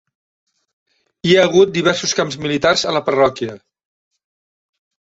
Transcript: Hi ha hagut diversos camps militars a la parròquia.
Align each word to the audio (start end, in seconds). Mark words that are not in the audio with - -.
Hi 1.31 1.35
ha 1.35 1.43
hagut 1.49 1.75
diversos 1.75 2.17
camps 2.21 2.41
militars 2.47 2.87
a 2.93 2.99
la 2.99 3.05
parròquia. 3.13 3.61